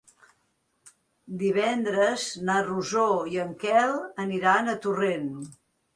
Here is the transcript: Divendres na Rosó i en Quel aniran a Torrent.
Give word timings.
Divendres 1.41 2.25
na 2.47 2.57
Rosó 2.69 3.05
i 3.35 3.39
en 3.47 3.53
Quel 3.65 3.95
aniran 4.25 4.73
a 4.73 4.77
Torrent. 4.87 5.33